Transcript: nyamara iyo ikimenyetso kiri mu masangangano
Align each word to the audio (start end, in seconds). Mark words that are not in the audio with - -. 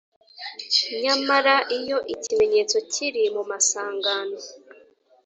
nyamara 1.03 1.55
iyo 1.77 1.97
ikimenyetso 2.13 2.77
kiri 2.91 3.23
mu 3.35 3.43
masangangano 3.49 4.39